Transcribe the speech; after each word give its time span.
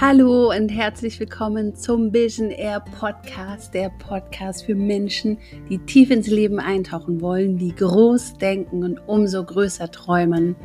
Hallo 0.00 0.50
und 0.50 0.70
herzlich 0.70 1.20
willkommen 1.20 1.76
zum 1.76 2.12
Vision 2.12 2.50
Air 2.50 2.80
Podcast, 2.80 3.72
der 3.72 3.90
Podcast 3.90 4.66
für 4.66 4.74
Menschen, 4.74 5.38
die 5.70 5.78
tief 5.78 6.10
ins 6.10 6.26
Leben 6.26 6.58
eintauchen 6.58 7.20
wollen, 7.20 7.58
die 7.58 7.72
groß 7.72 8.38
denken 8.38 8.82
und 8.82 8.98
umso 9.06 9.44
größer 9.44 9.92
träumen. 9.92 10.56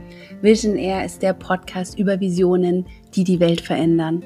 Vision 0.42 0.76
Air 0.76 1.06
ist 1.06 1.22
der 1.22 1.34
Podcast 1.34 2.00
über 2.00 2.20
Visionen, 2.20 2.88
die 3.14 3.24
die 3.24 3.40
Welt 3.40 3.62
verändern. 3.62 4.24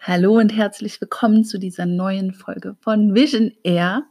Hallo 0.00 0.36
und 0.36 0.48
herzlich 0.48 1.00
willkommen 1.00 1.44
zu 1.44 1.60
dieser 1.60 1.86
neuen 1.86 2.32
Folge 2.32 2.74
von 2.80 3.14
Vision 3.14 3.52
Air. 3.62 4.02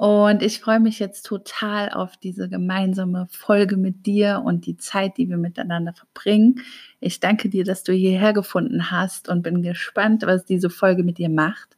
Und 0.00 0.42
ich 0.42 0.60
freue 0.60 0.80
mich 0.80 0.98
jetzt 0.98 1.26
total 1.26 1.90
auf 1.90 2.16
diese 2.16 2.48
gemeinsame 2.48 3.26
Folge 3.30 3.76
mit 3.76 4.06
dir 4.06 4.40
und 4.42 4.64
die 4.64 4.78
Zeit, 4.78 5.18
die 5.18 5.28
wir 5.28 5.36
miteinander 5.36 5.92
verbringen. 5.92 6.62
Ich 7.00 7.20
danke 7.20 7.50
dir, 7.50 7.64
dass 7.64 7.82
du 7.82 7.92
hierher 7.92 8.32
gefunden 8.32 8.90
hast 8.90 9.28
und 9.28 9.42
bin 9.42 9.60
gespannt, 9.60 10.22
was 10.22 10.46
diese 10.46 10.70
Folge 10.70 11.02
mit 11.02 11.18
dir 11.18 11.28
macht. 11.28 11.76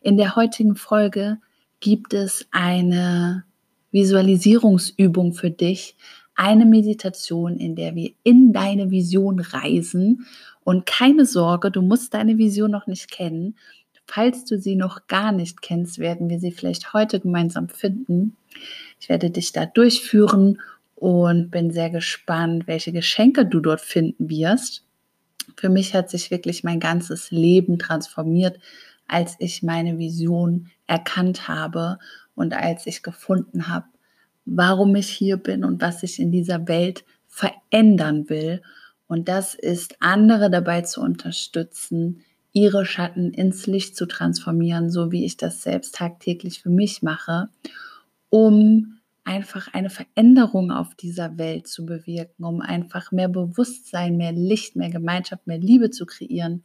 In 0.00 0.16
der 0.16 0.36
heutigen 0.36 0.76
Folge 0.76 1.38
gibt 1.80 2.14
es 2.14 2.46
eine 2.52 3.42
Visualisierungsübung 3.90 5.32
für 5.32 5.50
dich, 5.50 5.96
eine 6.36 6.66
Meditation, 6.66 7.56
in 7.56 7.74
der 7.74 7.96
wir 7.96 8.12
in 8.22 8.52
deine 8.52 8.92
Vision 8.92 9.40
reisen. 9.40 10.26
Und 10.62 10.86
keine 10.86 11.26
Sorge, 11.26 11.72
du 11.72 11.82
musst 11.82 12.14
deine 12.14 12.38
Vision 12.38 12.70
noch 12.70 12.86
nicht 12.86 13.10
kennen. 13.10 13.56
Falls 14.06 14.44
du 14.44 14.58
sie 14.58 14.76
noch 14.76 15.06
gar 15.06 15.32
nicht 15.32 15.62
kennst, 15.62 15.98
werden 15.98 16.28
wir 16.28 16.38
sie 16.38 16.52
vielleicht 16.52 16.92
heute 16.92 17.20
gemeinsam 17.20 17.68
finden. 17.68 18.36
Ich 19.00 19.08
werde 19.08 19.30
dich 19.30 19.52
da 19.52 19.66
durchführen 19.66 20.60
und 20.94 21.50
bin 21.50 21.70
sehr 21.70 21.90
gespannt, 21.90 22.66
welche 22.66 22.92
Geschenke 22.92 23.46
du 23.46 23.60
dort 23.60 23.80
finden 23.80 24.28
wirst. 24.28 24.84
Für 25.56 25.68
mich 25.68 25.94
hat 25.94 26.10
sich 26.10 26.30
wirklich 26.30 26.64
mein 26.64 26.80
ganzes 26.80 27.30
Leben 27.30 27.78
transformiert, 27.78 28.58
als 29.06 29.36
ich 29.38 29.62
meine 29.62 29.98
Vision 29.98 30.70
erkannt 30.86 31.48
habe 31.48 31.98
und 32.34 32.54
als 32.54 32.86
ich 32.86 33.02
gefunden 33.02 33.68
habe, 33.68 33.86
warum 34.44 34.94
ich 34.96 35.08
hier 35.08 35.36
bin 35.36 35.64
und 35.64 35.80
was 35.80 36.02
ich 36.02 36.18
in 36.18 36.32
dieser 36.32 36.68
Welt 36.68 37.04
verändern 37.26 38.28
will. 38.28 38.62
Und 39.06 39.28
das 39.28 39.54
ist, 39.54 39.96
andere 40.00 40.50
dabei 40.50 40.82
zu 40.82 41.00
unterstützen, 41.00 42.22
ihre 42.54 42.86
Schatten 42.86 43.32
ins 43.32 43.66
Licht 43.66 43.96
zu 43.96 44.06
transformieren, 44.06 44.88
so 44.88 45.12
wie 45.12 45.26
ich 45.26 45.36
das 45.36 45.62
selbst 45.62 45.96
tagtäglich 45.96 46.62
für 46.62 46.70
mich 46.70 47.02
mache, 47.02 47.48
um 48.30 49.00
einfach 49.24 49.74
eine 49.74 49.90
Veränderung 49.90 50.70
auf 50.70 50.94
dieser 50.94 51.36
Welt 51.36 51.66
zu 51.66 51.84
bewirken, 51.84 52.44
um 52.44 52.60
einfach 52.60 53.10
mehr 53.10 53.28
Bewusstsein, 53.28 54.16
mehr 54.16 54.32
Licht, 54.32 54.76
mehr 54.76 54.90
Gemeinschaft, 54.90 55.46
mehr 55.46 55.58
Liebe 55.58 55.90
zu 55.90 56.06
kreieren. 56.06 56.62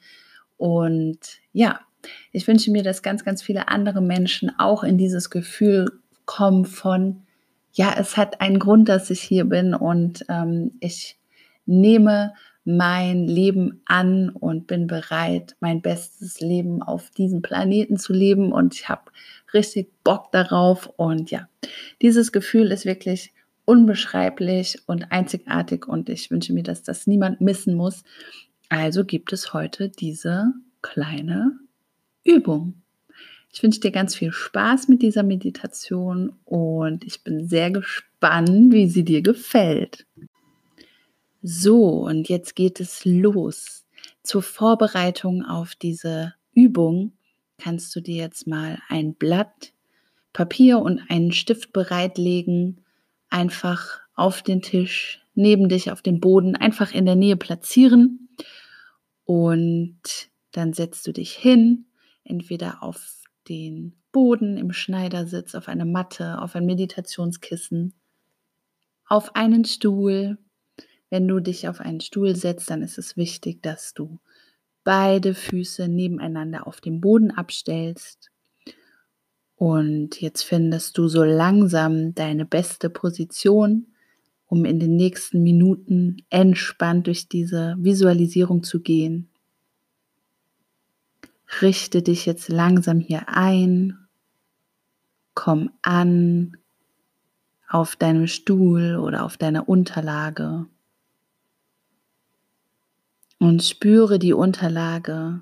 Und 0.58 1.40
ja, 1.54 1.80
ich 2.32 2.48
wünsche 2.48 2.72
mir, 2.72 2.84
dass 2.84 3.02
ganz, 3.02 3.26
ganz 3.26 3.42
viele 3.42 3.67
andere 3.70 4.02
Menschen 4.02 4.52
auch 4.60 4.84
in 4.84 4.98
dieses 4.98 5.30
Gefühl 5.30 5.92
kommen 6.26 6.66
von, 6.66 7.23
ja, 7.73 7.95
es 7.98 8.16
hat 8.16 8.42
einen 8.42 8.60
Grund, 8.60 8.90
dass 8.90 9.10
ich 9.10 9.22
hier 9.22 9.45
bin 9.45 9.73
und 9.73 10.23
ähm, 10.30 10.73
ich 10.82 11.17
nehme 11.66 12.34
mein 12.66 13.28
Leben 13.28 13.82
an 13.86 14.30
und 14.30 14.68
bin 14.68 14.88
bereit, 14.88 15.56
mein 15.60 15.82
bestes 15.82 16.40
Leben 16.40 16.82
auf 16.82 17.10
diesem 17.12 17.42
Planeten 17.42 17.98
zu 17.98 18.14
leben 18.14 18.52
und 18.52 18.76
ich 18.76 18.90
habe 18.90 19.12
richtig 19.54 19.92
Bock 20.04 20.32
darauf 20.32 20.88
und 20.98 21.32
ja, 21.32 21.48
dieses 22.02 22.32
Gefühl 22.32 22.72
ist 22.72 22.86
wirklich 22.86 23.34
unbeschreiblich 23.66 24.82
und 24.88 25.12
einzigartig 25.12 25.88
und 25.88 26.10
ich 26.10 26.32
wünsche 26.32 26.54
mir, 26.54 26.64
dass 26.64 26.84
das 26.84 27.08
niemand 27.08 27.40
missen 27.42 27.76
muss. 27.76 28.04
Also 28.68 29.06
gibt 29.06 29.32
es 29.32 29.54
heute 29.54 29.90
diese 29.90 30.54
kleine 30.82 31.60
Übung. 32.23 32.82
Ich 33.52 33.64
wünsche 33.64 33.80
dir 33.80 33.92
ganz 33.92 34.16
viel 34.16 34.32
Spaß 34.32 34.88
mit 34.88 35.02
dieser 35.02 35.23
Meditation 35.23 36.33
und 36.45 37.04
ich 37.04 37.23
bin 37.23 37.48
sehr 37.48 37.72
gespannt, 37.72 38.72
wie 38.73 38.88
sie 38.88 39.04
dir 39.04 39.22
gefällt. 39.22 40.06
So, 41.42 42.05
und 42.05 42.27
jetzt 42.27 42.55
geht 42.55 42.80
es 42.80 43.05
los. 43.05 43.86
Zur 44.23 44.42
Vorbereitung 44.42 45.45
auf 45.45 45.76
diese 45.76 46.33
Übung 46.54 47.14
kannst 47.58 47.95
du 47.95 48.02
dir 48.02 48.17
jetzt 48.17 48.48
mal 48.48 48.80
ein 48.89 49.16
Blatt 49.16 49.73
Papier 50.33 50.80
und 50.80 51.02
einen 51.10 51.32
Stift 51.32 51.73
bereitlegen, 51.73 52.83
einfach 53.30 54.02
auf 54.16 54.42
den 54.42 54.61
Tisch, 54.61 55.26
neben 55.33 55.70
dich 55.70 55.92
auf 55.92 56.02
den 56.02 56.20
Boden, 56.20 56.55
einfach 56.55 56.94
in 56.94 57.05
der 57.05 57.16
Nähe 57.16 57.38
platzieren. 57.38 58.30
Und 59.23 60.02
dann 60.52 60.73
setzt 60.73 61.08
du 61.08 61.14
dich 61.14 61.32
hin, 61.32 61.86
entweder 62.23 62.83
auf 62.83 63.23
den 63.48 63.95
Boden 64.11 64.58
im 64.58 64.71
Schneidersitz, 64.71 65.56
auf 65.56 65.67
eine 65.67 65.86
Matte, 65.86 66.42
auf 66.42 66.56
ein 66.56 66.66
Meditationskissen, 66.66 67.94
auf 69.06 69.36
einen 69.36 69.66
Stuhl 69.66 70.38
wenn 71.09 71.27
du 71.27 71.39
dich 71.39 71.67
auf 71.67 71.80
einen 71.80 72.02
Stuhl 72.02 72.36
setzt, 72.36 72.70
dann 72.70 72.81
ist 72.81 72.97
es 72.97 73.17
wichtig, 73.17 73.61
dass 73.61 73.93
du 73.93 74.20
beide 74.83 75.33
Füße 75.33 75.87
nebeneinander 75.87 76.67
auf 76.67 76.81
dem 76.81 77.02
Boden 77.02 77.31
abstellst. 77.31 78.31
Und 79.55 80.21
jetzt 80.21 80.43
findest 80.43 80.97
du 80.97 81.08
so 81.08 81.23
langsam 81.23 82.15
deine 82.15 82.45
beste 82.45 82.89
Position, 82.89 83.87
um 84.45 84.65
in 84.65 84.80
den 84.80 84.95
nächsten 84.95 85.43
Minuten 85.43 86.17
entspannt 86.30 87.08
durch 87.08 87.27
diese 87.27 87.76
Visualisierung 87.77 88.64
zu 88.64 88.81
gehen. 88.81 89.30
Richte 91.61 92.02
dich 92.02 92.26
jetzt 92.26 92.49
langsam 92.49 92.99
hier 92.99 93.27
ein. 93.27 93.97
Komm 95.33 95.71
an 95.81 96.58
auf 97.67 97.95
deinem 97.95 98.27
Stuhl 98.27 98.95
oder 98.95 99.26
auf 99.26 99.37
deiner 99.37 99.67
Unterlage 99.67 100.67
und 103.39 103.64
spüre 103.64 104.20
die 104.20 104.33
Unterlage. 104.33 105.42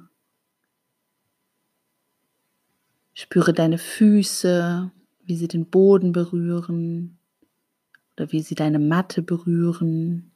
Spüre 3.14 3.52
deine 3.52 3.80
Füße, 3.80 4.92
wie 5.24 5.36
sie 5.36 5.48
den 5.48 5.66
Boden 5.66 6.12
berühren 6.12 7.18
oder 8.16 8.32
wie 8.32 8.42
sie 8.42 8.56
deine 8.56 8.80
Matte 8.80 9.24
berühren. 9.24 10.32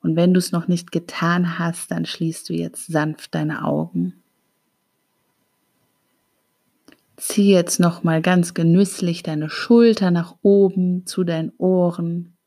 Und 0.00 0.14
wenn 0.14 0.32
du 0.32 0.38
es 0.38 0.52
noch 0.52 0.68
nicht 0.68 0.92
getan 0.92 1.58
hast, 1.58 1.90
dann 1.90 2.06
schließt 2.06 2.48
du 2.48 2.54
jetzt 2.54 2.86
sanft 2.86 3.34
deine 3.34 3.64
Augen. 3.64 4.22
Zieh 7.16 7.50
jetzt 7.50 7.80
noch 7.80 8.04
mal 8.04 8.22
ganz 8.22 8.54
genüsslich 8.54 9.24
deine 9.24 9.50
Schulter 9.50 10.12
nach 10.12 10.36
oben 10.42 11.04
zu 11.04 11.24
deinen 11.24 11.52
Ohren. 11.58 12.37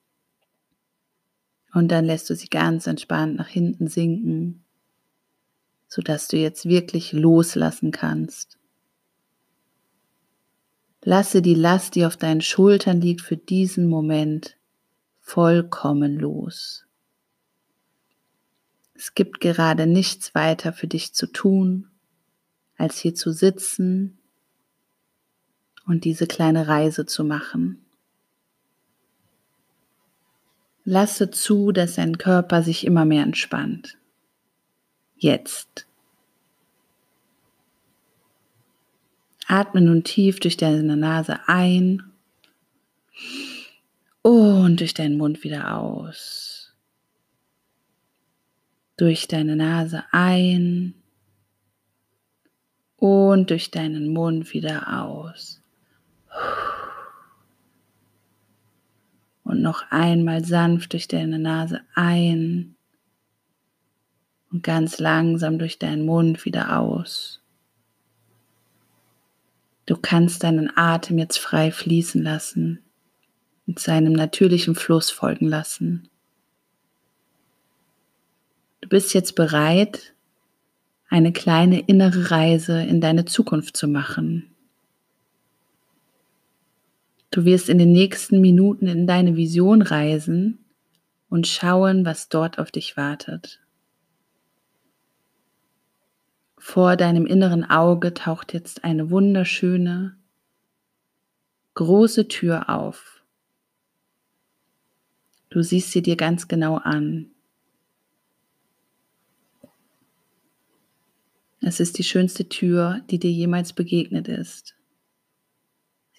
Und 1.73 1.89
dann 1.89 2.05
lässt 2.05 2.29
du 2.29 2.35
sie 2.35 2.47
ganz 2.47 2.87
entspannt 2.87 3.35
nach 3.37 3.47
hinten 3.47 3.87
sinken, 3.87 4.63
sodass 5.87 6.27
du 6.27 6.37
jetzt 6.37 6.65
wirklich 6.65 7.13
loslassen 7.13 7.91
kannst. 7.91 8.57
Lasse 11.03 11.41
die 11.41 11.55
Last, 11.55 11.95
die 11.95 12.05
auf 12.05 12.17
deinen 12.17 12.41
Schultern 12.41 13.01
liegt, 13.01 13.21
für 13.21 13.37
diesen 13.37 13.87
Moment 13.87 14.57
vollkommen 15.19 16.19
los. 16.19 16.85
Es 18.93 19.15
gibt 19.15 19.39
gerade 19.39 19.87
nichts 19.87 20.35
weiter 20.35 20.73
für 20.73 20.87
dich 20.87 21.13
zu 21.13 21.25
tun, 21.25 21.87
als 22.77 22.99
hier 22.99 23.15
zu 23.15 23.31
sitzen 23.31 24.19
und 25.87 26.03
diese 26.03 26.27
kleine 26.27 26.67
Reise 26.67 27.07
zu 27.07 27.23
machen. 27.23 27.83
Lasse 30.83 31.29
zu, 31.31 31.71
dass 31.71 31.95
dein 31.95 32.17
Körper 32.17 32.63
sich 32.63 32.85
immer 32.85 33.05
mehr 33.05 33.23
entspannt. 33.23 33.97
Jetzt. 35.15 35.87
Atme 39.47 39.81
nun 39.81 40.03
tief 40.03 40.39
durch 40.39 40.57
deine 40.57 40.95
Nase 40.97 41.39
ein 41.47 42.03
und 44.21 44.79
durch 44.79 44.93
deinen 44.93 45.17
Mund 45.17 45.43
wieder 45.43 45.77
aus. 45.77 46.73
Durch 48.97 49.27
deine 49.27 49.55
Nase 49.55 50.03
ein 50.11 50.95
und 52.97 53.49
durch 53.49 53.71
deinen 53.71 54.13
Mund 54.13 54.53
wieder 54.53 55.01
aus. 55.03 55.61
Und 59.51 59.61
noch 59.61 59.83
einmal 59.89 60.45
sanft 60.45 60.93
durch 60.93 61.09
deine 61.09 61.37
Nase 61.37 61.81
ein 61.93 62.77
und 64.49 64.63
ganz 64.63 64.97
langsam 64.97 65.59
durch 65.59 65.77
deinen 65.77 66.05
Mund 66.05 66.45
wieder 66.45 66.79
aus. 66.79 67.41
Du 69.85 69.97
kannst 69.97 70.45
deinen 70.45 70.71
Atem 70.77 71.17
jetzt 71.17 71.37
frei 71.37 71.69
fließen 71.69 72.23
lassen, 72.23 72.79
mit 73.65 73.79
seinem 73.79 74.13
natürlichen 74.13 74.73
Fluss 74.73 75.11
folgen 75.11 75.49
lassen. 75.49 76.07
Du 78.79 78.87
bist 78.87 79.13
jetzt 79.13 79.35
bereit, 79.35 80.13
eine 81.09 81.33
kleine 81.33 81.81
innere 81.81 82.31
Reise 82.31 82.81
in 82.81 83.01
deine 83.01 83.25
Zukunft 83.25 83.75
zu 83.75 83.89
machen. 83.89 84.50
Du 87.31 87.45
wirst 87.45 87.69
in 87.69 87.77
den 87.77 87.93
nächsten 87.93 88.41
Minuten 88.41 88.87
in 88.87 89.07
deine 89.07 89.37
Vision 89.37 89.81
reisen 89.81 90.59
und 91.29 91.47
schauen, 91.47 92.03
was 92.03 92.27
dort 92.27 92.59
auf 92.59 92.71
dich 92.71 92.97
wartet. 92.97 93.61
Vor 96.57 96.97
deinem 96.97 97.25
inneren 97.25 97.63
Auge 97.63 98.13
taucht 98.13 98.53
jetzt 98.53 98.83
eine 98.83 99.09
wunderschöne, 99.09 100.17
große 101.73 102.27
Tür 102.27 102.69
auf. 102.69 103.23
Du 105.49 105.63
siehst 105.63 105.91
sie 105.91 106.01
dir 106.01 106.17
ganz 106.17 106.49
genau 106.49 106.75
an. 106.75 107.31
Es 111.61 111.79
ist 111.79 111.97
die 111.97 112.03
schönste 112.03 112.49
Tür, 112.49 113.01
die 113.09 113.19
dir 113.19 113.31
jemals 113.31 113.71
begegnet 113.71 114.27
ist. 114.27 114.75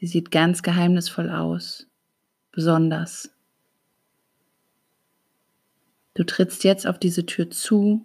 Sie 0.03 0.09
sieht 0.09 0.33
ganz 0.33 0.65
geheimnisvoll 0.65 1.31
aus, 1.31 1.87
besonders. 2.51 3.31
Du 6.15 6.25
trittst 6.25 6.65
jetzt 6.65 6.89
auf 6.89 6.99
diese 6.99 7.25
Tür 7.25 7.51
zu 7.51 8.05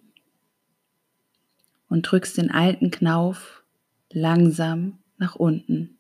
und 1.90 2.04
drückst 2.04 2.38
den 2.38 2.52
alten 2.52 2.92
Knauf 2.92 3.64
langsam 4.12 5.00
nach 5.18 5.34
unten. 5.38 5.98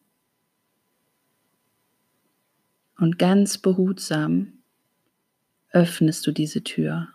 Und 2.99 3.17
ganz 3.17 3.57
behutsam 3.57 4.53
öffnest 5.71 6.27
du 6.27 6.31
diese 6.31 6.63
Tür. 6.63 7.07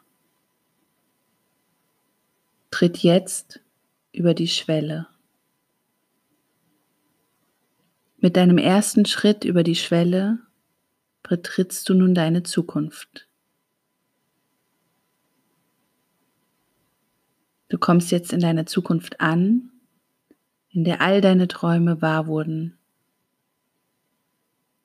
Tritt 2.73 2.99
jetzt 2.99 3.61
über 4.11 4.35
die 4.35 4.49
Schwelle. 4.49 5.07
Mit 8.25 8.37
deinem 8.37 8.57
ersten 8.57 9.05
Schritt 9.05 9.43
über 9.43 9.65
die 9.65 9.75
Schwelle 9.75 10.39
betrittst 11.25 11.89
du 11.89 11.95
nun 11.95 12.15
deine 12.15 12.45
Zukunft. 12.45 13.29
Du 17.69 17.79
kommst 17.79 18.13
jetzt 18.13 18.33
in 18.33 18.39
deiner 18.39 18.65
Zukunft 18.65 19.21
an, 19.21 19.73
in 20.71 20.85
der 20.85 21.01
all 21.01 21.21
deine 21.21 21.49
Träume 21.49 22.01
wahr 22.01 22.29
wurden, 22.29 22.79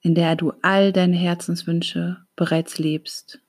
in 0.02 0.16
der 0.16 0.36
du 0.36 0.54
all 0.64 0.92
deine 0.92 1.16
Herzenswünsche 1.16 2.26
bereits 2.36 2.80
lebst. 2.80 3.40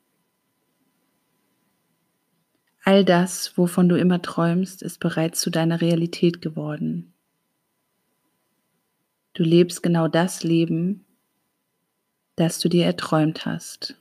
All 2.85 3.07
das, 3.07 3.57
wovon 3.57 3.89
du 3.89 3.97
immer 3.97 4.21
träumst, 4.21 4.83
ist 4.83 5.01
bereits 5.01 5.41
zu 5.41 5.49
deiner 5.49 5.81
Realität 5.81 6.43
geworden. 6.43 7.15
Du 9.39 9.45
lebst 9.45 9.85
genau 9.85 10.09
das 10.09 10.43
Leben, 10.43 11.05
das 12.35 12.59
du 12.59 12.69
dir 12.69 12.85
erträumt 12.85 13.47
hast. 13.47 13.95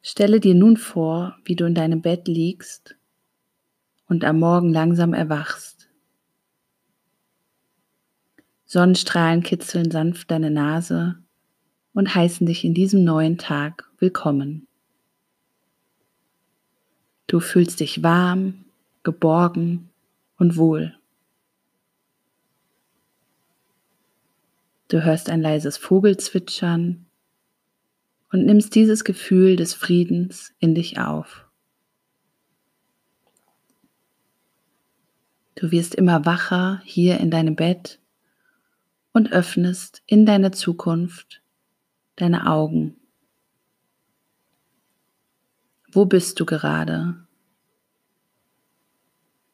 Stelle 0.00 0.38
dir 0.38 0.54
nun 0.54 0.76
vor, 0.76 1.36
wie 1.44 1.56
du 1.56 1.64
in 1.64 1.74
deinem 1.74 2.02
Bett 2.02 2.28
liegst 2.28 2.94
und 4.06 4.24
am 4.24 4.38
Morgen 4.38 4.72
langsam 4.72 5.12
erwachst. 5.12 5.88
Sonnenstrahlen 8.64 9.42
kitzeln 9.42 9.90
sanft 9.90 10.30
deine 10.30 10.52
Nase 10.52 11.16
und 11.94 12.14
heißen 12.14 12.46
dich 12.46 12.64
in 12.64 12.74
diesem 12.74 13.02
neuen 13.02 13.38
Tag 13.38 13.90
willkommen. 13.98 14.68
Du 17.26 17.40
fühlst 17.40 17.80
dich 17.80 18.04
warm, 18.04 18.66
geborgen 19.02 19.90
und 20.38 20.56
wohl. 20.56 20.96
Du 24.94 25.02
hörst 25.02 25.28
ein 25.28 25.42
leises 25.42 25.76
Vogelzwitschern 25.76 27.06
und 28.30 28.46
nimmst 28.46 28.76
dieses 28.76 29.02
Gefühl 29.02 29.56
des 29.56 29.74
Friedens 29.74 30.54
in 30.60 30.76
dich 30.76 31.00
auf. 31.00 31.48
Du 35.56 35.72
wirst 35.72 35.96
immer 35.96 36.24
wacher 36.26 36.80
hier 36.84 37.18
in 37.18 37.32
deinem 37.32 37.56
Bett 37.56 37.98
und 39.12 39.32
öffnest 39.32 40.04
in 40.06 40.26
deine 40.26 40.52
Zukunft 40.52 41.42
deine 42.14 42.48
Augen. 42.48 42.94
Wo 45.90 46.04
bist 46.04 46.38
du 46.38 46.46
gerade? 46.46 47.26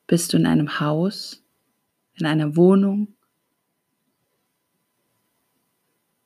Bist 0.06 0.34
du 0.34 0.36
in 0.36 0.44
einem 0.44 0.80
Haus, 0.80 1.42
in 2.12 2.26
einer 2.26 2.56
Wohnung 2.56 3.14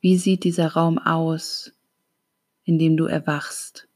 Wie 0.05 0.19
sieht 0.19 0.45
dieser 0.45 0.73
Raum 0.75 0.99
aus, 0.99 1.73
in 2.65 2.79
dem 2.79 2.99
du 2.99 3.07
erwachst? 3.07 3.89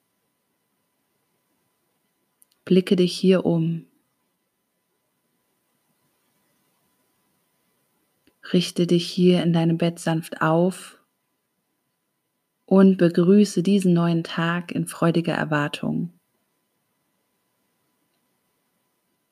Blicke 2.65 2.97
dich 2.97 3.15
hier 3.15 3.45
um. 3.45 3.85
Richte 8.55 8.87
dich 8.87 9.07
hier 9.07 9.43
in 9.43 9.53
deinem 9.53 9.77
Bett 9.77 9.99
sanft 9.99 10.41
auf 10.41 10.99
und 12.65 12.97
begrüße 12.97 13.63
diesen 13.63 13.93
neuen 13.93 14.25
Tag 14.25 14.73
in 14.73 14.87
freudiger 14.87 15.35
Erwartung. 15.35 16.15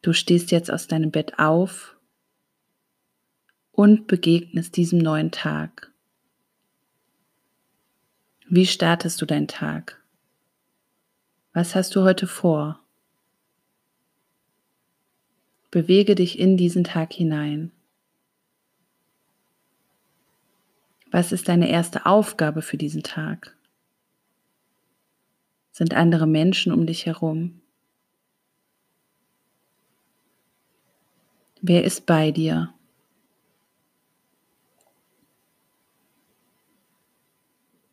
Du 0.02 0.12
stehst 0.12 0.50
jetzt 0.50 0.70
aus 0.70 0.88
deinem 0.88 1.10
Bett 1.10 1.38
auf 1.38 1.96
und 3.72 4.06
begegnest 4.06 4.76
diesem 4.76 4.98
neuen 4.98 5.30
Tag. 5.30 5.95
Wie 8.56 8.64
startest 8.64 9.20
du 9.20 9.26
deinen 9.26 9.48
Tag? 9.48 10.02
Was 11.52 11.74
hast 11.74 11.94
du 11.94 12.04
heute 12.04 12.26
vor? 12.26 12.80
Bewege 15.70 16.14
dich 16.14 16.38
in 16.38 16.56
diesen 16.56 16.82
Tag 16.82 17.12
hinein. 17.12 17.70
Was 21.10 21.32
ist 21.32 21.50
deine 21.50 21.68
erste 21.68 22.06
Aufgabe 22.06 22.62
für 22.62 22.78
diesen 22.78 23.02
Tag? 23.02 23.54
Sind 25.72 25.92
andere 25.92 26.26
Menschen 26.26 26.72
um 26.72 26.86
dich 26.86 27.04
herum? 27.04 27.60
Wer 31.60 31.84
ist 31.84 32.06
bei 32.06 32.30
dir? 32.30 32.72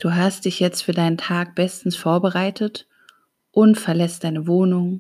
Du 0.04 0.14
hast 0.14 0.44
dich 0.44 0.60
jetzt 0.60 0.82
für 0.82 0.92
deinen 0.92 1.18
Tag 1.18 1.56
bestens 1.56 1.96
vorbereitet 1.96 2.90
und 3.52 3.78
verlässt 3.78 4.26
deine 4.26 4.48
Wohnung 4.48 5.00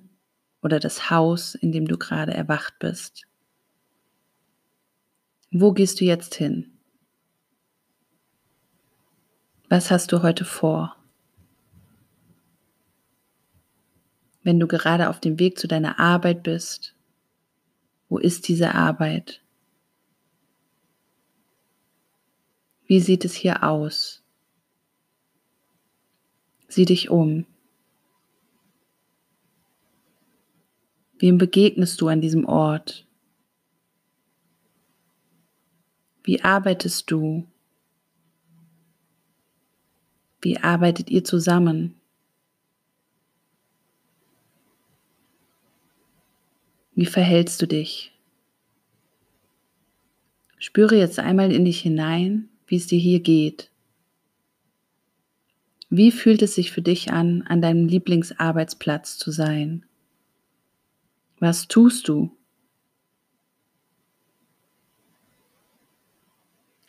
oder 0.61 0.79
das 0.79 1.09
Haus, 1.09 1.55
in 1.55 1.73
dem 1.73 1.89
du 1.89 1.97
gerade 1.97 2.33
erwacht 2.33 2.79
bist. 2.79 3.27
Wo 5.51 5.73
gehst 5.73 5.99
du 5.99 6.05
jetzt 6.05 6.35
hin? 6.35 6.79
Was 9.67 9.91
hast 9.91 10.13
du 10.13 10.23
heute 10.23 10.45
vor? 10.45 10.95
Wenn 14.41 14.57
du 14.57 14.67
gerade 14.67 15.09
auf 15.09 15.19
dem 15.19 15.37
Weg 15.37 15.59
zu 15.59 15.67
deiner 15.67 15.99
Arbeit 15.99 16.43
bist, 16.43 16.95
wo 18.07 18.19
ist 18.19 18.47
diese 18.47 18.73
Arbeit? 18.73 19.41
Wie 22.85 23.01
sieht 23.01 23.25
es 23.25 23.33
hier 23.33 23.63
aus? 23.63 24.22
Sieh 26.73 26.85
dich 26.85 27.11
um. 27.11 27.45
Wem 31.19 31.37
begegnest 31.37 32.01
du 32.01 32.07
an 32.07 32.19
diesem 32.19 32.45
Ort? 32.45 33.05
Wie 36.23 36.41
arbeitest 36.41 37.11
du? 37.11 37.47
Wie 40.41 40.57
arbeitet 40.57 41.11
ihr 41.11 41.23
zusammen? 41.23 41.93
Wie 46.95 47.05
verhältst 47.05 47.61
du 47.61 47.67
dich? 47.67 48.17
Spüre 50.57 50.97
jetzt 50.97 51.19
einmal 51.19 51.51
in 51.51 51.65
dich 51.65 51.81
hinein, 51.81 52.49
wie 52.65 52.77
es 52.77 52.87
dir 52.87 52.99
hier 52.99 53.19
geht. 53.19 53.69
Wie 55.95 56.09
fühlt 56.09 56.41
es 56.41 56.55
sich 56.55 56.71
für 56.71 56.81
dich 56.81 57.11
an, 57.11 57.43
an 57.43 57.61
deinem 57.61 57.85
Lieblingsarbeitsplatz 57.85 59.19
zu 59.19 59.29
sein? 59.29 59.85
Was 61.37 61.67
tust 61.67 62.07
du? 62.07 62.35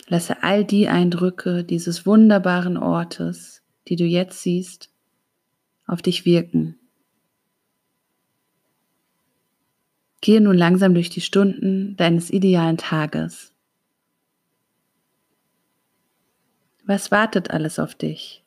Lasse 0.06 0.42
all 0.42 0.64
die 0.64 0.88
Eindrücke 0.88 1.64
dieses 1.64 2.06
wunderbaren 2.06 2.78
Ortes, 2.78 3.62
die 3.88 3.96
du 3.96 4.06
jetzt 4.06 4.40
siehst, 4.40 4.88
auf 5.86 6.00
dich 6.00 6.24
wirken. 6.24 6.78
Gehe 10.22 10.40
nun 10.40 10.56
langsam 10.56 10.94
durch 10.94 11.10
die 11.10 11.20
Stunden 11.20 11.94
deines 11.98 12.30
idealen 12.30 12.78
Tages. 12.78 13.52
Was 16.86 17.10
wartet 17.10 17.50
alles 17.50 17.78
auf 17.78 17.94
dich? 17.94 18.43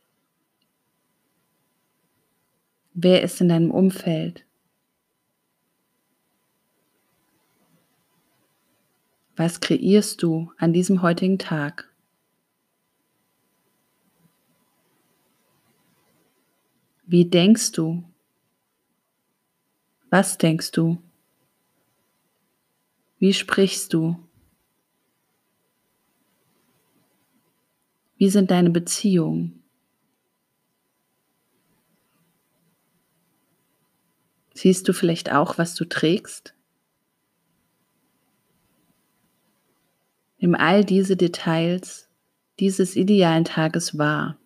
Wer 3.00 3.22
ist 3.22 3.40
in 3.42 3.50
deinem 3.50 3.70
Umfeld? 3.70 4.44
Was 9.36 9.60
kreierst 9.60 10.24
du 10.24 10.52
an 10.58 10.74
diesem 10.74 11.04
heutigen 11.04 11.38
Tag? 11.38 11.94
Wie 17.06 17.26
denkst 17.26 17.74
du? 17.74 18.04
Was 20.10 20.40
denkst 20.40 20.72
du? 20.72 20.98
Wie 23.20 23.34
sprichst 23.36 23.94
du? 23.94 24.18
Wie 28.18 28.32
sind 28.32 28.50
deine 28.50 28.72
Beziehungen? 28.72 29.67
Siehst 34.58 34.88
du 34.88 34.94
vielleicht 34.94 35.32
auch, 35.32 35.60
was 35.60 35.76
du 35.76 35.86
trägst? 35.86 36.56
Nimm 40.40 40.56
all 40.56 40.84
diese 40.84 41.16
Details 41.16 42.10
dieses 42.60 42.96
idealen 42.96 43.46
Tages 43.46 44.00
wahr. 44.00 44.40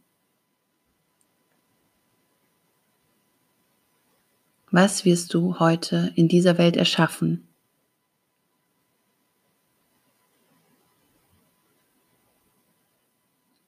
Was 4.70 5.06
wirst 5.06 5.34
du 5.34 5.60
heute 5.60 6.12
in 6.16 6.28
dieser 6.28 6.58
Welt 6.58 6.76
erschaffen? 6.76 7.48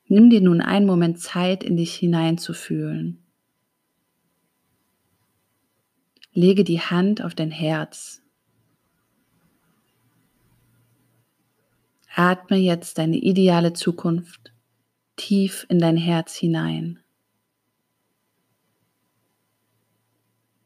Nimm 0.09 0.29
dir 0.29 0.41
nun 0.41 0.59
einen 0.59 0.85
Moment 0.85 1.21
Zeit, 1.21 1.63
in 1.63 1.77
dich 1.77 1.95
hineinzufühlen. 1.95 3.22
Lege 6.33 6.63
die 6.63 6.81
Hand 6.81 7.23
auf 7.23 7.35
dein 7.35 7.51
Herz. 7.51 8.21
Atme 12.15 12.57
jetzt 12.57 12.97
deine 12.97 13.17
ideale 13.17 13.73
Zukunft 13.73 14.53
tief 15.15 15.65
in 15.69 15.79
dein 15.79 15.97
Herz 15.97 16.35
hinein. 16.35 16.99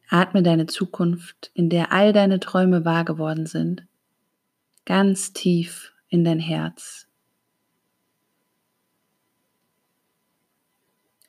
Atme 0.09 0.41
deine 0.41 0.67
Zukunft, 0.67 1.51
in 1.53 1.69
der 1.69 1.91
all 1.91 2.13
deine 2.13 2.39
Träume 2.39 2.85
wahr 2.85 3.03
geworden 3.03 3.45
sind, 3.45 3.85
ganz 4.85 5.33
tief 5.33 5.93
in 6.07 6.23
dein 6.23 6.39
Herz. 6.39 7.07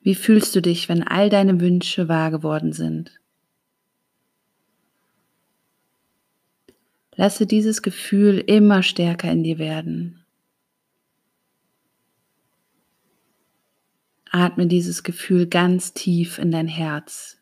Wie 0.01 0.15
fühlst 0.15 0.55
du 0.55 0.61
dich, 0.61 0.87
wenn 0.87 1.03
all 1.03 1.29
deine 1.29 1.59
Wünsche 1.59 2.07
wahr 2.07 2.31
geworden 2.31 2.71
sind? 2.71 3.18
Lasse 7.19 7.45
dieses 7.45 7.81
Gefühl 7.81 8.37
immer 8.37 8.81
stärker 8.81 9.29
in 9.29 9.43
dir 9.43 9.59
werden. 9.59 10.23
Atme 14.31 14.67
dieses 14.67 15.03
Gefühl 15.03 15.45
ganz 15.45 15.91
tief 15.93 16.39
in 16.39 16.49
dein 16.49 16.69
Herz. 16.69 17.37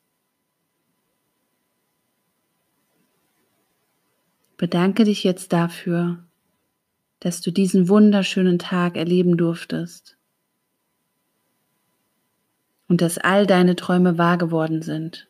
Bedanke 4.58 5.04
dich 5.04 5.24
jetzt 5.24 5.54
dafür, 5.54 6.26
dass 7.20 7.42
du 7.42 7.52
diesen 7.52 7.88
wunderschönen 7.88 8.58
Tag 8.58 8.98
erleben 8.98 9.38
durftest 9.38 10.18
und 12.88 13.02
dass 13.02 13.20
all 13.20 13.46
deine 13.46 13.76
Träume 13.76 14.18
wahr 14.18 14.40
geworden 14.40 14.82
sind, 14.82 15.28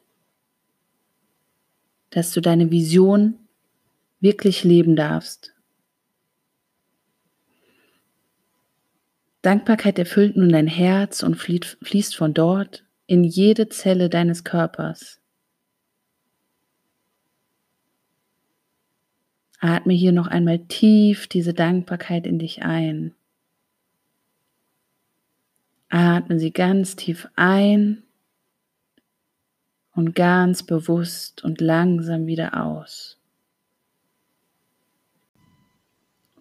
dass 2.11 2.31
du 2.31 2.39
deine 2.39 2.71
Vision 2.71 3.39
wirklich 4.19 4.63
leben 4.63 4.95
darfst. 4.95 5.53
Dankbarkeit 9.41 9.97
erfüllt 9.99 10.35
nun 10.35 10.49
dein 10.49 10.67
Herz 10.67 11.23
und 11.23 11.35
fließt 11.35 12.15
von 12.15 12.33
dort 12.33 12.83
in 13.05 13.23
jede 13.23 13.69
Zelle 13.69 14.09
deines 14.09 14.43
Körpers. 14.43 15.21
Atme 19.59 19.93
hier 19.93 20.11
noch 20.11 20.27
einmal 20.27 20.59
tief 20.67 21.27
diese 21.27 21.53
Dankbarkeit 21.53 22.27
in 22.27 22.39
dich 22.39 22.63
ein. 22.63 23.15
Atme 25.89 26.37
sie 26.39 26.51
ganz 26.51 26.95
tief 26.95 27.27
ein 27.35 28.03
und 29.93 30.13
ganz 30.13 30.63
bewusst 30.63 31.43
und 31.43 31.61
langsam 31.61 32.27
wieder 32.27 32.63
aus. 32.63 33.16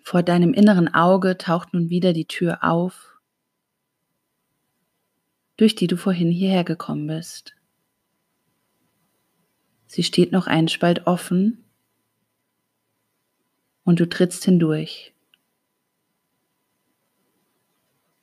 Vor 0.06 0.22
deinem 0.22 0.54
inneren 0.54 0.94
Auge 0.94 1.36
taucht 1.36 1.75
nun 1.75 1.90
wieder 1.90 2.12
die 2.12 2.26
Tür 2.26 2.62
auf, 2.62 3.18
durch 5.56 5.75
die 5.75 5.88
du 5.88 5.96
vorhin 5.96 6.30
hierher 6.30 6.62
gekommen 6.62 7.08
bist. 7.08 7.56
Sie 9.88 10.04
steht 10.04 10.30
noch 10.30 10.46
einen 10.46 10.68
Spalt 10.68 11.08
offen 11.08 11.64
und 13.82 13.98
du 13.98 14.08
trittst 14.08 14.44
hindurch. 14.44 15.12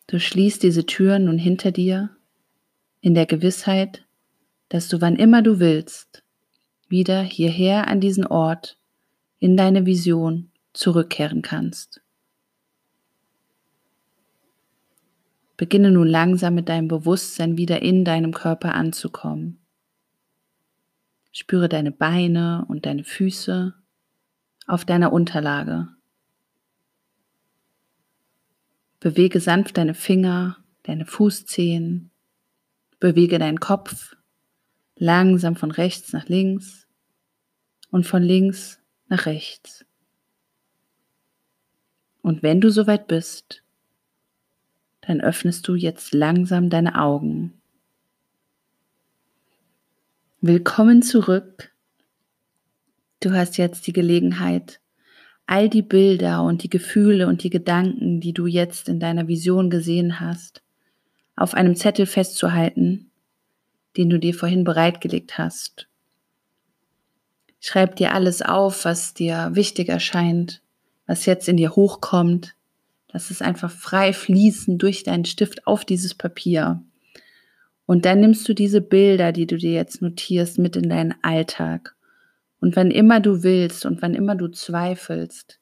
Du 0.08 0.22
schließt 0.22 0.64
diese 0.64 0.86
Tür 0.86 1.20
nun 1.20 1.38
hinter 1.38 1.72
dir 1.72 2.16
in 3.02 3.14
der 3.14 3.26
Gewissheit, 3.26 4.06
dass 4.70 4.88
du 4.88 5.02
wann 5.02 5.18
immer 5.18 5.42
du 5.42 5.60
willst, 5.60 6.24
wieder 6.88 7.22
hierher 7.22 7.90
an 7.90 8.00
diesen 8.00 8.26
Ort, 8.26 8.80
in 9.40 9.58
deine 9.58 9.86
Vision 9.86 10.50
zurückkehren 10.74 11.42
kannst. 11.42 12.02
Beginne 15.56 15.92
nun 15.92 16.08
langsam 16.08 16.56
mit 16.56 16.68
deinem 16.68 16.88
Bewusstsein 16.88 17.58
wieder 17.58 17.82
in 17.82 18.04
deinem 18.04 18.34
Körper 18.34 18.74
anzukommen. 18.74 19.60
Spüre 21.32 21.70
deine 21.70 21.92
Beine 21.92 22.66
und 22.68 22.86
deine 22.86 23.04
Füße 23.04 23.74
auf 24.68 24.86
deiner 24.86 25.14
Unterlage. 25.14 25.90
Bewege 29.00 29.40
sanft 29.40 29.78
deine 29.78 29.94
Finger, 29.94 30.58
deine 30.84 31.06
Fußzehen, 31.06 32.12
bewege 33.00 33.38
deinen 33.38 33.60
Kopf 33.60 34.16
langsam 34.96 35.56
von 35.56 35.72
rechts 35.72 36.14
nach 36.14 36.28
links 36.30 36.88
und 37.90 38.06
von 38.08 38.24
links 38.24 38.80
nach 39.08 39.26
rechts. 39.26 39.86
Und 42.24 42.42
wenn 42.42 42.60
du 42.60 42.72
soweit 42.72 43.08
bist, 43.08 43.62
dann 45.02 45.22
öffnest 45.22 45.68
du 45.68 45.76
jetzt 45.76 46.16
langsam 46.16 46.72
deine 46.72 47.00
Augen. 47.00 47.54
Willkommen 50.42 51.04
zurück 51.04 51.74
Du 53.24 53.32
hast 53.32 53.58
jetzt 53.58 53.88
die 53.88 53.94
Gelegenheit, 53.94 54.82
all 55.46 55.70
die 55.70 55.82
Bilder 55.82 56.44
und 56.44 56.62
die 56.62 56.70
Gefühle 56.70 57.28
und 57.28 57.42
die 57.42 57.50
Gedanken, 57.50 58.20
die 58.20 58.34
du 58.34 58.48
jetzt 58.48 58.90
in 58.90 59.00
deiner 59.00 59.30
Vision 59.30 59.70
gesehen 59.70 60.20
hast, 60.20 60.62
auf 61.38 61.54
einem 61.54 61.78
Zettel 61.78 62.06
festzuhalten, 62.06 63.12
den 63.96 64.10
du 64.10 64.20
dir 64.20 64.34
vorhin 64.34 64.66
bereitgelegt 64.66 65.38
hast. 65.38 65.88
Schreib 67.62 67.96
dir 67.96 68.14
alles 68.14 68.42
auf, 68.42 68.84
was 68.84 69.14
dir 69.14 69.52
wichtig 69.54 69.88
erscheint, 69.88 70.62
was 71.08 71.26
jetzt 71.26 71.48
in 71.50 71.58
dir 71.58 71.76
hochkommt. 71.76 72.56
Lass 73.12 73.30
es 73.30 73.42
einfach 73.42 73.72
frei 73.72 74.14
fließen 74.14 74.78
durch 74.78 75.04
deinen 75.04 75.26
Stift 75.26 75.68
auf 75.68 75.86
dieses 75.86 76.16
Papier. 76.16 76.82
Und 77.86 78.06
dann 78.06 78.22
nimmst 78.22 78.48
du 78.48 78.54
diese 78.54 78.82
Bilder, 78.82 79.32
die 79.32 79.46
du 79.46 79.58
dir 79.58 79.74
jetzt 79.74 80.02
notierst, 80.02 80.58
mit 80.58 80.76
in 80.76 80.90
deinen 80.90 81.16
Alltag 81.22 81.96
und 82.64 82.78
wann 82.78 82.92
immer 82.92 83.20
du 83.20 83.44
willst 83.44 83.86
und 83.86 84.02
wann 84.02 84.14
immer 84.14 84.36
du 84.36 84.48
zweifelst, 84.48 85.60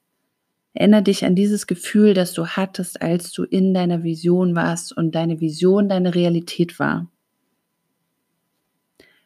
erinnere 0.73 1.01
dich 1.01 1.25
an 1.25 1.33
dieses 1.33 1.65
Gefühl, 1.65 2.13
das 2.13 2.33
du 2.33 2.45
hattest, 2.45 3.01
als 3.01 3.31
du 3.31 3.43
in 3.43 3.73
deiner 3.73 4.03
Vision 4.03 4.55
warst 4.55 4.95
und 4.95 5.15
deine 5.15 5.41
Vision 5.41 5.89
deine 5.89 6.13
Realität 6.13 6.77
war. 6.77 7.11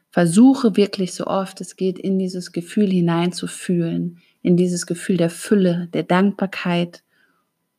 Versuche 0.10 0.78
wirklich 0.78 1.14
so 1.14 1.28
oft 1.28 1.60
es 1.60 1.76
geht, 1.76 2.00
in 2.00 2.18
dieses 2.18 2.54
Gefühl 2.54 2.90
hineinzufühlen, 2.90 4.20
in 4.46 4.58
dieses 4.58 4.86
Gefühl 4.86 5.18
der 5.18 5.32
Fülle, 5.32 5.90
der 5.94 6.04
Dankbarkeit 6.04 7.04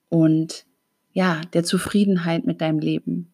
und 0.09 0.67
ja, 1.13 1.41
der 1.53 1.63
Zufriedenheit 1.63 2.45
mit 2.45 2.61
deinem 2.61 2.81
Leben. 2.81 3.33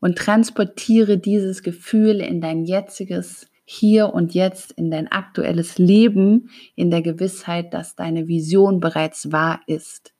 und 0.00 0.18
transportiere 0.18 1.18
dieses 1.18 1.62
Gefühl 1.62 2.20
in 2.20 2.40
dein 2.40 2.64
jetziges 2.64 3.48
Hier 3.64 4.12
und 4.12 4.34
Jetzt, 4.34 4.72
in 4.72 4.90
dein 4.90 5.10
aktuelles 5.10 5.78
Leben, 5.78 6.50
in 6.74 6.90
der 6.90 7.02
Gewissheit, 7.02 7.72
dass 7.74 7.96
deine 7.96 8.28
Vision 8.28 8.80
bereits 8.80 9.32
wahr 9.32 9.60
ist. 9.66 10.12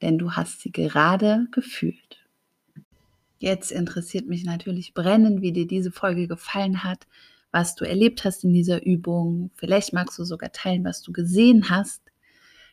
Denn 0.00 0.18
du 0.18 0.32
hast 0.32 0.60
sie 0.60 0.72
gerade 0.72 1.46
gefühlt. 1.50 2.26
Jetzt 3.38 3.72
interessiert 3.72 4.26
mich 4.26 4.44
natürlich 4.44 4.94
brennend, 4.94 5.42
wie 5.42 5.52
dir 5.52 5.66
diese 5.66 5.90
Folge 5.90 6.26
gefallen 6.28 6.84
hat, 6.84 7.06
was 7.50 7.74
du 7.74 7.84
erlebt 7.84 8.24
hast 8.24 8.44
in 8.44 8.52
dieser 8.52 8.84
Übung. 8.84 9.50
Vielleicht 9.54 9.92
magst 9.92 10.18
du 10.18 10.24
sogar 10.24 10.52
teilen, 10.52 10.84
was 10.84 11.02
du 11.02 11.12
gesehen 11.12 11.70
hast. 11.70 12.02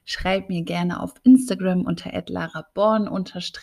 Schreib 0.03 0.49
mir 0.49 0.61
gerne 0.63 1.01
auf 1.01 1.13
Instagram 1.23 1.85
unter 1.85 2.11
@laraborn 2.27 3.09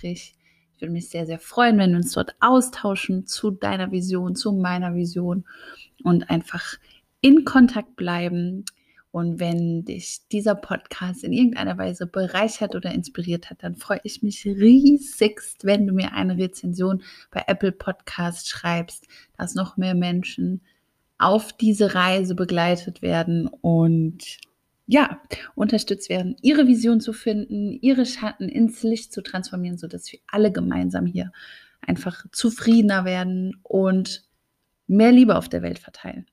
Ich 0.02 0.34
würde 0.78 0.92
mich 0.92 1.08
sehr, 1.08 1.26
sehr 1.26 1.38
freuen, 1.38 1.78
wenn 1.78 1.90
wir 1.90 1.98
uns 1.98 2.12
dort 2.12 2.34
austauschen 2.40 3.26
zu 3.26 3.50
deiner 3.50 3.92
Vision, 3.92 4.34
zu 4.34 4.52
meiner 4.52 4.94
Vision 4.94 5.44
und 6.02 6.30
einfach 6.30 6.76
in 7.20 7.44
Kontakt 7.44 7.94
bleiben. 7.96 8.64
Und 9.12 9.38
wenn 9.38 9.84
dich 9.84 10.22
dieser 10.32 10.54
Podcast 10.54 11.22
in 11.22 11.34
irgendeiner 11.34 11.76
Weise 11.76 12.06
bereichert 12.06 12.74
oder 12.74 12.92
inspiriert 12.92 13.50
hat, 13.50 13.62
dann 13.62 13.76
freue 13.76 14.00
ich 14.04 14.22
mich 14.22 14.46
riesigst, 14.46 15.64
wenn 15.64 15.86
du 15.86 15.92
mir 15.92 16.14
eine 16.14 16.38
Rezension 16.38 17.02
bei 17.30 17.44
Apple 17.46 17.72
Podcast 17.72 18.48
schreibst, 18.48 19.06
dass 19.36 19.54
noch 19.54 19.76
mehr 19.76 19.94
Menschen 19.94 20.62
auf 21.22 21.52
diese 21.52 21.94
Reise 21.94 22.34
begleitet 22.34 23.02
werden 23.02 23.46
und 23.46 24.38
ja, 24.86 25.20
unterstützt 25.54 26.08
werden, 26.08 26.36
ihre 26.42 26.66
Vision 26.66 27.00
zu 27.00 27.12
finden, 27.12 27.72
ihre 27.80 28.04
Schatten 28.04 28.48
ins 28.48 28.82
Licht 28.82 29.12
zu 29.12 29.22
transformieren, 29.22 29.78
sodass 29.78 30.10
wir 30.12 30.18
alle 30.26 30.52
gemeinsam 30.52 31.06
hier 31.06 31.32
einfach 31.80 32.26
zufriedener 32.32 33.04
werden 33.04 33.56
und 33.62 34.24
mehr 34.86 35.12
Liebe 35.12 35.36
auf 35.36 35.48
der 35.48 35.62
Welt 35.62 35.78
verteilen. 35.78 36.26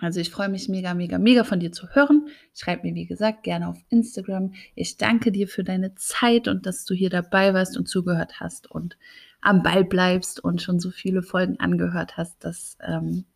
Also 0.00 0.20
ich 0.20 0.30
freue 0.30 0.48
mich 0.48 0.68
mega, 0.68 0.94
mega, 0.94 1.18
mega 1.18 1.44
von 1.44 1.60
dir 1.60 1.70
zu 1.70 1.88
hören. 1.90 2.26
Schreib 2.54 2.82
mir, 2.82 2.94
wie 2.94 3.06
gesagt, 3.06 3.44
gerne 3.44 3.68
auf 3.68 3.78
Instagram. 3.88 4.52
Ich 4.74 4.96
danke 4.96 5.30
dir 5.30 5.46
für 5.46 5.62
deine 5.62 5.94
Zeit 5.94 6.48
und 6.48 6.66
dass 6.66 6.84
du 6.84 6.94
hier 6.94 7.10
dabei 7.10 7.54
warst 7.54 7.76
und 7.76 7.88
zugehört 7.88 8.40
hast 8.40 8.68
und 8.68 8.96
am 9.40 9.62
Ball 9.62 9.84
bleibst 9.84 10.42
und 10.42 10.60
schon 10.60 10.80
so 10.80 10.90
viele 10.90 11.22
Folgen 11.22 11.60
angehört 11.60 12.16
hast. 12.16 12.44
Das 12.44 12.76
ähm, 12.80 13.26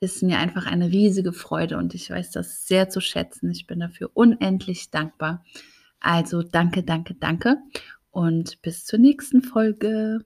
ist 0.00 0.22
mir 0.22 0.38
einfach 0.38 0.66
eine 0.66 0.88
riesige 0.88 1.32
Freude 1.32 1.76
und 1.76 1.94
ich 1.94 2.10
weiß 2.10 2.30
das 2.30 2.66
sehr 2.66 2.88
zu 2.88 3.00
schätzen. 3.00 3.50
Ich 3.50 3.66
bin 3.66 3.80
dafür 3.80 4.10
unendlich 4.14 4.90
dankbar. 4.90 5.44
Also 6.00 6.42
danke, 6.42 6.82
danke, 6.82 7.14
danke 7.14 7.58
und 8.10 8.62
bis 8.62 8.86
zur 8.86 8.98
nächsten 8.98 9.42
Folge. 9.42 10.24